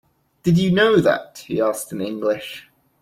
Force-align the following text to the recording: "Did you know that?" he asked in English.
"Did 0.41 0.57
you 0.57 0.71
know 0.71 0.99
that?" 0.99 1.43
he 1.45 1.61
asked 1.61 1.91
in 1.91 2.01
English. 2.01 2.67